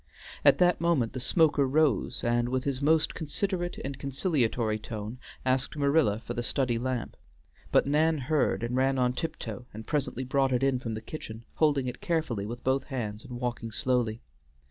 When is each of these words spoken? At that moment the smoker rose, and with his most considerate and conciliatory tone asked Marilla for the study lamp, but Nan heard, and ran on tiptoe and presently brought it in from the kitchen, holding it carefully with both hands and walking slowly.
At 0.43 0.57
that 0.57 0.81
moment 0.81 1.13
the 1.13 1.19
smoker 1.19 1.67
rose, 1.67 2.23
and 2.23 2.49
with 2.49 2.63
his 2.63 2.81
most 2.81 3.13
considerate 3.13 3.77
and 3.85 3.99
conciliatory 3.99 4.79
tone 4.79 5.19
asked 5.45 5.77
Marilla 5.77 6.17
for 6.21 6.33
the 6.33 6.41
study 6.41 6.79
lamp, 6.79 7.15
but 7.71 7.85
Nan 7.85 8.17
heard, 8.17 8.63
and 8.63 8.75
ran 8.75 8.97
on 8.97 9.13
tiptoe 9.13 9.67
and 9.75 9.85
presently 9.85 10.23
brought 10.23 10.53
it 10.53 10.63
in 10.63 10.79
from 10.79 10.95
the 10.95 11.01
kitchen, 11.01 11.43
holding 11.53 11.85
it 11.85 12.01
carefully 12.01 12.47
with 12.47 12.63
both 12.63 12.85
hands 12.85 13.23
and 13.23 13.39
walking 13.39 13.69
slowly. 13.69 14.21